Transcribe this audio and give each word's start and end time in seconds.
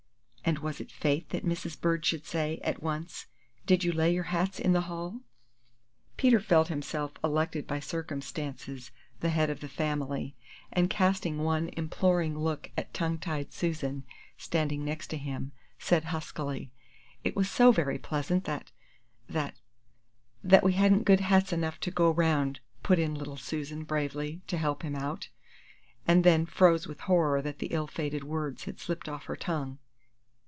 and 0.43 0.57
was 0.59 0.81
it 0.81 0.91
Fate 0.91 1.29
that 1.29 1.45
Mrs. 1.45 1.79
Bird 1.79 2.03
should 2.05 2.25
say, 2.25 2.59
at 2.61 2.83
once, 2.83 3.27
"Did 3.65 3.85
you 3.85 3.93
lay 3.93 4.13
your 4.13 4.25
hats 4.25 4.59
in 4.59 4.73
the 4.73 4.81
hall?" 4.81 5.21
Peter 6.17 6.41
felt 6.41 6.67
himself 6.67 7.13
elected 7.23 7.65
by 7.65 7.79
circumstance 7.79 8.67
the 9.21 9.29
head 9.29 9.49
of 9.49 9.61
the 9.61 9.69
family, 9.69 10.35
and, 10.73 10.89
casting 10.89 11.37
one 11.37 11.69
imploring 11.77 12.37
look 12.37 12.69
at 12.75 12.93
tongue 12.93 13.17
tied 13.17 13.53
Susan, 13.53 14.03
standing 14.35 14.83
next 14.83 15.13
him, 15.13 15.53
said 15.79 16.05
huskily, 16.05 16.69
"It 17.23 17.33
was 17.35 17.49
so 17.49 17.71
very 17.71 17.99
pleasant 17.99 18.43
that 18.43 18.71
that" 19.29 19.55
"That 20.43 20.63
we 20.65 20.73
hadn't 20.73 21.05
good 21.05 21.21
hats 21.21 21.53
enough 21.53 21.79
to 21.79 21.91
go 21.91 22.11
round," 22.11 22.59
put 22.83 22.99
in 22.99 23.15
little 23.15 23.37
Susan, 23.37 23.85
bravely, 23.85 24.41
to 24.47 24.57
help 24.57 24.81
him 24.81 24.97
out, 24.97 25.29
and 26.05 26.25
then 26.25 26.45
froze 26.45 26.87
with 26.87 26.99
horror 27.01 27.41
that 27.41 27.59
the 27.59 27.67
ill 27.67 27.87
fated 27.87 28.25
words 28.25 28.65
had 28.65 28.81
slipped 28.81 29.07
off 29.07 29.25
her 29.25 29.37
tongue. 29.37 29.77